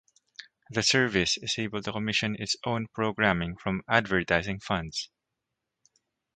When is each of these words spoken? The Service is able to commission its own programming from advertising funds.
The 0.71 0.81
Service 0.81 1.37
is 1.37 1.59
able 1.59 1.83
to 1.83 1.91
commission 1.91 2.35
its 2.39 2.55
own 2.65 2.87
programming 2.91 3.55
from 3.57 3.83
advertising 3.87 4.59
funds. 4.59 5.11